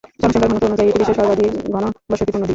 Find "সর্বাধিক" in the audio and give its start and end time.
1.19-1.51